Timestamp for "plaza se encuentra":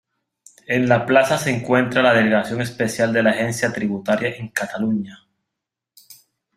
1.05-2.01